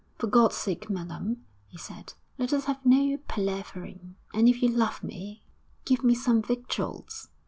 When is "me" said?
5.03-5.43, 6.03-6.15